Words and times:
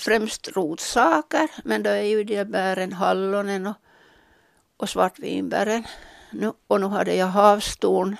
främst 0.00 0.48
rotsaker, 0.56 1.50
men 1.64 1.82
då 1.82 1.90
är 1.90 2.02
ju 2.02 2.24
de 2.24 2.44
bären 2.44 2.92
hallonen 2.92 3.66
och, 3.66 3.76
och 4.76 4.88
svartvinbären. 4.88 5.84
Nu, 6.32 6.52
och 6.66 6.80
nu 6.80 6.86
hade 6.86 7.14
jag 7.14 7.26
havstorn 7.26 8.16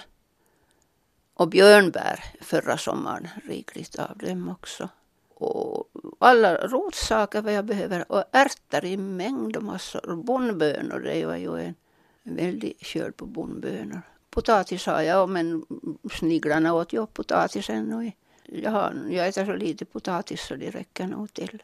och 1.34 1.48
björnbär 1.48 2.24
förra 2.40 2.78
sommaren, 2.78 3.28
rikligt 3.44 3.98
av 3.98 4.18
dem 4.18 4.48
också. 4.48 4.88
Och 5.34 5.90
alla 6.18 6.66
rotsaker 6.66 7.42
vad 7.42 7.52
jag 7.52 7.64
behöver 7.64 8.12
och 8.12 8.24
ärtor 8.32 8.84
i 8.84 8.96
mängd 8.96 9.56
och 9.56 9.62
massor. 9.62 10.16
Bondbönor, 10.16 10.98
det 10.98 11.26
var 11.26 11.36
ju 11.36 11.58
en, 11.58 11.74
en 12.22 12.36
väldig 12.36 12.76
skörd 12.80 13.16
på 13.16 13.26
bondbönor. 13.26 14.02
Potatis 14.30 14.86
har 14.86 15.02
jag, 15.02 15.28
men 15.28 15.66
sniglarna 16.12 16.74
åt 16.74 16.92
ju 16.92 16.98
upp 16.98 17.14
potatisen. 17.14 17.92
Och 17.92 18.04
jag, 18.52 18.70
har, 18.70 19.06
jag 19.10 19.28
äter 19.28 19.44
så 19.44 19.52
lite 19.52 19.84
potatis 19.84 20.40
så 20.40 20.56
det 20.56 20.70
räcker 20.70 21.06
nog 21.06 21.34
till. 21.34 21.62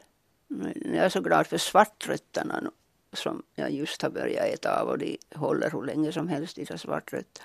Jag 0.74 1.04
är 1.04 1.08
så 1.08 1.20
glad 1.20 1.46
för 1.46 1.58
svartrötterna 1.58 2.70
som 3.12 3.42
jag 3.54 3.70
just 3.70 4.02
har 4.02 4.10
börjat 4.10 4.46
äta 4.46 4.80
av 4.80 4.88
och 4.88 4.98
de 4.98 5.18
håller 5.34 5.70
hur 5.70 5.82
länge 5.82 6.12
som 6.12 6.28
helst, 6.28 6.56
dessa 6.56 6.78
svartrötter. 6.78 7.44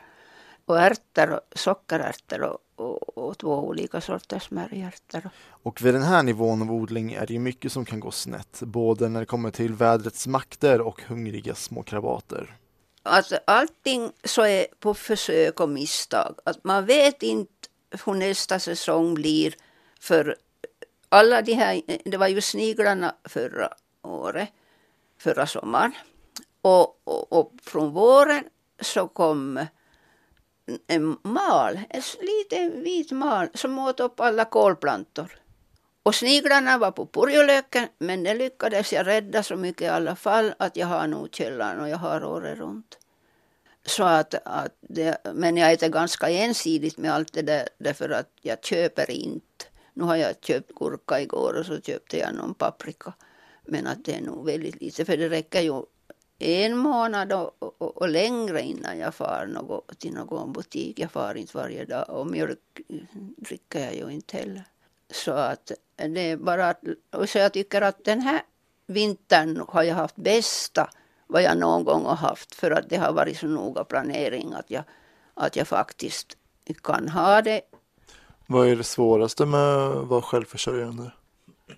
Och 0.65 0.79
ärtor, 0.79 1.31
och 1.31 1.59
sockerärtor 1.59 2.41
och, 2.41 2.57
och, 2.75 3.17
och 3.17 3.37
två 3.37 3.67
olika 3.67 4.01
sorters 4.01 4.43
smörjärtor. 4.43 5.29
Och 5.49 5.81
vid 5.81 5.93
den 5.93 6.03
här 6.03 6.23
nivån 6.23 6.61
av 6.61 6.71
odling 6.71 7.13
är 7.13 7.27
det 7.27 7.33
ju 7.33 7.39
mycket 7.39 7.71
som 7.71 7.85
kan 7.85 7.99
gå 7.99 8.11
snett, 8.11 8.59
både 8.61 9.09
när 9.09 9.19
det 9.19 9.25
kommer 9.25 9.51
till 9.51 9.73
vädrets 9.73 10.27
makter 10.27 10.81
och 10.81 11.01
hungriga 11.01 11.55
små 11.55 11.83
krabater. 11.83 12.57
Alltså 13.03 13.39
allting 13.47 14.11
så 14.23 14.41
är 14.41 14.67
på 14.79 14.93
försök 14.93 15.59
och 15.59 15.69
misstag. 15.69 16.35
Att 16.45 16.63
man 16.63 16.85
vet 16.85 17.23
inte 17.23 17.67
hur 18.05 18.13
nästa 18.13 18.59
säsong 18.59 19.13
blir 19.13 19.55
för 19.99 20.35
alla 21.09 21.41
de 21.41 21.53
här, 21.53 21.81
det 22.05 22.17
var 22.17 22.27
ju 22.27 22.41
sniglarna 22.41 23.15
förra 23.23 23.69
året, 24.01 24.49
förra 25.17 25.47
sommaren. 25.47 25.93
Och, 26.61 27.01
och, 27.03 27.33
och 27.33 27.51
från 27.63 27.93
våren 27.93 28.43
så 28.81 29.07
kom 29.07 29.65
en 30.87 31.17
mal, 31.23 31.79
en 31.89 32.01
liten 32.21 32.83
vit 32.83 33.11
mal 33.11 33.49
som 33.53 33.79
åt 33.79 33.99
upp 33.99 34.19
alla 34.19 34.45
kolplantor. 34.45 35.41
Och 36.03 36.15
sniglarna 36.15 36.77
var 36.77 36.91
på 36.91 37.05
purjolöken 37.05 37.87
men 37.97 38.23
det 38.23 38.33
lyckades 38.33 38.93
jag 38.93 39.07
rädda 39.07 39.43
så 39.43 39.55
mycket 39.55 39.81
i 39.81 39.87
alla 39.87 40.15
fall 40.15 40.53
att 40.59 40.77
jag 40.77 40.87
har 40.87 41.07
nog 41.07 41.35
källan 41.35 41.79
och 41.79 41.89
jag 41.89 41.97
har 41.97 42.23
året 42.23 42.57
runt. 42.57 42.97
Så 43.85 44.03
att, 44.03 44.33
att 44.45 44.75
det, 44.81 45.17
men 45.33 45.57
jag 45.57 45.71
äter 45.71 45.89
ganska 45.89 46.29
ensidigt 46.29 46.97
med 46.97 47.13
allt 47.13 47.33
det 47.33 47.41
där 47.41 47.67
därför 47.77 48.09
att 48.09 48.29
jag 48.41 48.65
köper 48.65 49.11
inte. 49.11 49.65
Nu 49.93 50.03
har 50.03 50.15
jag 50.15 50.35
köpt 50.41 50.75
gurka 50.75 51.21
igår 51.21 51.53
och 51.59 51.65
så 51.65 51.81
köpte 51.81 52.17
jag 52.17 52.35
någon 52.35 52.53
paprika. 52.53 53.13
Men 53.65 53.87
att 53.87 54.05
det 54.05 54.15
är 54.15 54.21
nog 54.21 54.45
väldigt 54.45 54.81
lite 54.81 55.05
för 55.05 55.17
det 55.17 55.29
räcker 55.29 55.61
ju 55.61 55.83
en 56.39 56.77
månad 56.77 57.33
och, 57.33 57.55
och, 57.59 57.97
och, 57.97 58.09
längre 58.09 58.61
innan 58.61 58.97
jag 58.97 59.15
far 59.15 59.45
något, 59.45 59.99
till 59.99 60.13
någon 60.13 60.53
butik. 60.53 60.99
Jag 60.99 61.11
far 61.11 61.35
inte 61.35 61.57
varje 61.57 61.85
dag 61.85 62.09
och 62.09 62.27
mjölk 62.27 62.59
dricker 63.37 63.79
jag 63.79 63.93
ju 63.93 64.09
inte 64.09 64.37
heller. 64.37 64.63
Så 65.11 65.31
att 65.31 65.71
det 65.95 66.19
är 66.19 66.37
bara 66.37 66.69
att, 66.69 66.83
och 67.11 67.29
så 67.29 67.37
jag 67.37 67.53
tycker 67.53 67.81
att 67.81 68.03
den 68.03 68.21
här 68.21 68.41
vintern 68.87 69.63
har 69.67 69.83
jag 69.83 69.95
haft 69.95 70.15
bästa 70.15 70.89
vad 71.31 71.43
jag 71.43 71.57
någon 71.57 71.83
gång 71.83 72.05
har 72.05 72.15
haft 72.15 72.55
för 72.55 72.71
att 72.71 72.89
det 72.89 72.97
har 72.97 73.13
varit 73.13 73.37
så 73.37 73.47
noga 73.47 73.83
planering 73.83 74.53
att 74.53 74.71
jag, 74.71 74.83
att 75.33 75.55
jag 75.55 75.67
faktiskt 75.67 76.37
kan 76.83 77.09
ha 77.09 77.41
det. 77.41 77.61
Vad 78.47 78.67
är 78.67 78.75
det 78.75 78.83
svåraste 78.83 79.45
med 79.45 79.77
att 79.77 80.07
vara 80.07 80.21
självförsörjande? 80.21 81.11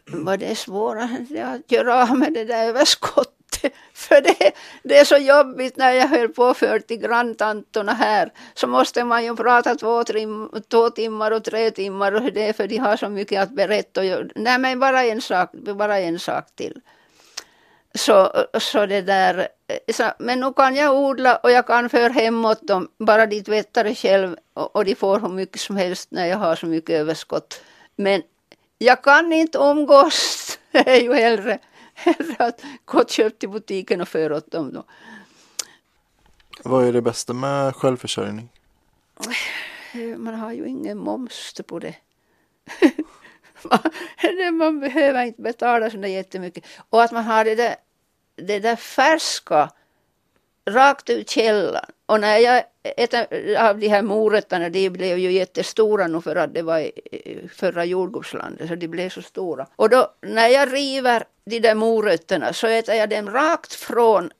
Vad 0.05 0.39
det 0.39 0.45
är 0.45 0.55
svårast? 0.55 1.31
Att 1.43 1.71
göra 1.71 2.03
av 2.03 2.17
med 2.17 2.33
det 2.33 2.45
där 2.45 2.67
överskottet 2.67 3.33
För 3.93 4.21
det, 4.21 4.51
det 4.83 4.97
är 4.97 5.05
så 5.05 5.17
jobbigt 5.17 5.77
när 5.77 5.91
jag 5.91 6.07
höll 6.07 6.29
på 6.29 6.53
för 6.53 6.79
till 6.79 6.97
granntantorna 6.97 7.93
här. 7.93 8.31
Så 8.53 8.67
måste 8.67 9.03
man 9.03 9.23
ju 9.23 9.35
prata 9.35 9.75
två, 9.75 10.03
trim, 10.03 10.49
två 10.72 10.89
timmar 10.89 11.31
och 11.31 11.44
tre 11.44 11.72
timmar 11.72 12.11
och 12.11 12.33
det 12.33 12.47
är 12.47 12.53
för 12.53 12.67
de 12.67 12.78
har 12.78 12.97
så 12.97 13.09
mycket 13.09 13.41
att 13.41 13.49
berätta. 13.49 14.01
Nej 14.35 14.59
men 14.59 14.79
bara 14.79 15.03
en 15.03 15.22
sak, 15.22 15.51
bara 15.53 15.99
en 15.99 16.19
sak 16.19 16.55
till. 16.55 16.81
Så, 17.95 18.45
så 18.59 18.85
det 18.85 19.01
där, 19.01 19.47
så, 19.93 20.11
men 20.19 20.39
nu 20.39 20.53
kan 20.53 20.75
jag 20.75 20.95
odla 20.95 21.35
och 21.35 21.51
jag 21.51 21.67
kan 21.67 21.89
föra 21.89 22.13
hemåt 22.13 22.67
dem, 22.67 22.87
bara 22.97 23.25
de 23.25 23.43
tvättar 23.43 23.83
det 23.83 23.95
själv 23.95 24.35
och, 24.53 24.75
och 24.75 24.85
de 24.85 24.95
får 24.95 25.19
hur 25.19 25.29
mycket 25.29 25.61
som 25.61 25.77
helst 25.77 26.11
när 26.11 26.25
jag 26.25 26.37
har 26.37 26.55
så 26.55 26.65
mycket 26.65 26.89
överskott. 26.89 27.61
Men 27.95 28.21
jag 28.77 29.03
kan 29.03 29.33
inte 29.33 29.57
umgås, 29.57 30.59
det 30.71 30.89
är 30.89 31.01
ju 31.01 31.13
hellre 31.13 31.59
hellre 31.93 32.35
att 32.45 32.61
gå 32.85 33.01
och 33.01 33.09
köpa 33.09 33.35
till 33.37 33.49
butiken 33.49 34.01
och 34.01 34.07
föra 34.07 34.37
åt 34.37 34.51
dem. 34.51 34.73
Då. 34.73 34.83
Vad 36.63 36.87
är 36.87 36.93
det 36.93 37.01
bästa 37.01 37.33
med 37.33 37.75
självförsörjning? 37.75 38.49
Man 40.17 40.35
har 40.35 40.51
ju 40.51 40.67
ingen 40.67 40.97
moms 40.97 41.61
på 41.67 41.79
det. 41.79 41.95
man 44.53 44.79
behöver 44.79 45.24
inte 45.24 45.41
betala 45.41 45.90
så 45.90 45.97
jättemycket. 45.97 46.63
Och 46.90 47.03
att 47.03 47.12
man 47.12 47.24
har 47.24 47.46
det 47.46 47.56
där, 47.56 47.75
det 48.35 48.59
där 48.59 48.75
färska 48.75 49.69
rakt 50.69 51.09
ur 51.09 51.24
källan. 51.24 51.85
Och 52.06 52.19
när 52.19 52.38
jag 52.38 52.63
äter 52.84 53.19
av 53.57 53.79
de 53.79 53.88
här 53.88 54.02
morötterna, 54.02 54.69
de 54.69 54.90
blev 54.90 55.18
ju 55.18 55.31
jättestora 55.31 56.07
nu 56.07 56.22
för 56.22 56.35
att 56.35 56.53
det 56.53 56.62
var 56.62 56.91
förra 57.50 57.85
jordgubbslandet, 57.85 58.68
så 58.68 58.75
de 58.75 58.88
blev 58.88 59.09
så 59.09 59.22
stora. 59.22 59.68
Och 59.75 59.90
då 59.90 60.13
när 60.22 60.47
jag 60.47 60.73
river 60.73 61.23
de 61.46 61.59
där 61.59 61.75
morötterna 61.75 62.53
så 62.53 62.68
äter 62.68 62.96
jag 62.96 63.09
dem 63.09 63.29
rakt 63.29 63.73
från 63.73 64.31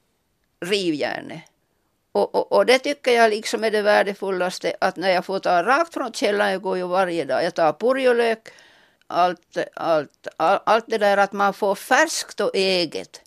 rivjärnet. 0.66 1.42
Och, 2.12 2.36
och, 2.36 2.52
och, 2.52 2.66
det 2.66 2.80
tycker 2.80 3.12
jag 3.12 3.30
liksom 3.30 3.64
är 3.64 3.72
det 3.72 3.82
värdefullaste 3.82 4.76
att 4.82 4.96
när 4.96 5.10
jag 5.10 5.26
får 5.26 5.40
ta 5.40 5.64
rakt 5.64 5.94
från 5.94 6.14
källan, 6.14 6.52
jag 6.52 6.62
går 6.62 6.78
ju 6.78 6.88
varje 6.88 7.26
dag, 7.26 7.44
jag 7.44 7.54
tar 7.54 7.74
purjolök, 7.74 8.50
allt, 9.14 9.58
allt, 9.76 10.28
all, 10.38 10.60
allt 10.66 10.86
det 10.88 10.98
där 10.98 11.18
att 11.18 11.34
man 11.34 11.54
får 11.54 11.76
färskt 11.76 12.40
och 12.40 12.56
eget. 12.56 13.22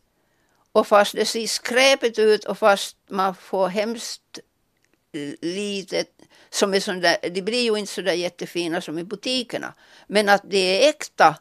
Och 0.73 0.87
fast 0.87 1.15
det 1.15 1.25
ser 1.25 1.47
skräpigt 1.47 2.19
ut 2.19 2.45
och 2.45 2.59
fast 2.59 2.97
man 3.09 3.35
får 3.35 3.69
hemskt 3.69 4.39
litet 5.41 6.09
som 6.51 6.75
är 6.75 6.81
sån 6.81 7.01
där, 7.01 7.17
de 7.31 7.43
blir 7.43 7.63
ju 7.63 7.77
inte 7.77 7.93
så 7.93 8.03
där 8.03 8.13
jättefina 8.13 8.81
som 8.81 8.99
i 8.99 9.05
butikerna. 9.05 9.75
Men 10.07 10.29
att 10.29 10.43
det 10.45 10.85
är 10.85 10.89
äkta. 10.89 11.37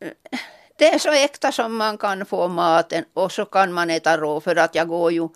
Eh, 0.00 0.38
det 0.76 0.88
är 0.94 0.98
så 0.98 1.12
äkta 1.12 1.52
som 1.52 1.76
man 1.76 1.98
kan 1.98 2.26
få 2.26 2.48
maten 2.48 3.04
och 3.14 3.32
så 3.32 3.44
kan 3.44 3.72
man 3.72 3.90
äta 3.90 4.18
rå 4.18 4.40
för 4.40 4.56
att 4.56 4.74
jag 4.74 4.88
går 4.88 5.12
ju 5.12 5.28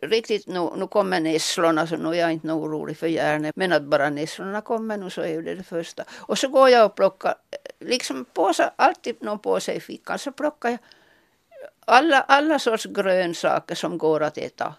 riktigt 0.00 0.46
nu, 0.46 0.70
nu 0.76 0.86
kommer 0.86 1.20
nässlorna 1.20 1.86
så 1.86 1.96
nu 1.96 2.08
är 2.08 2.14
jag 2.14 2.32
inte 2.32 2.52
orolig 2.52 2.96
för 2.96 3.06
järnet. 3.06 3.56
Men 3.56 3.72
att 3.72 3.82
bara 3.82 4.10
nässlorna 4.10 4.60
kommer 4.60 4.96
nu 4.96 5.10
så 5.10 5.22
är 5.22 5.42
det 5.42 5.54
det 5.54 5.62
första. 5.62 6.04
Och 6.10 6.38
så 6.38 6.48
går 6.48 6.68
jag 6.68 6.86
och 6.86 6.94
plockar, 6.94 7.34
liksom 7.80 8.24
påsar, 8.24 8.72
alltid 8.76 9.22
någon 9.22 9.38
påse 9.38 9.72
i 9.72 9.80
fickan 9.80 10.18
så 10.18 10.32
plockar 10.32 10.70
jag 10.70 10.78
alla, 11.84 12.20
alla 12.20 12.58
sorts 12.58 12.84
grönsaker 12.84 13.74
som 13.74 13.98
går 13.98 14.22
att 14.22 14.38
äta. 14.38 14.74